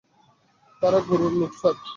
[0.81, 1.75] তারা গুরুর লোক, স্যার।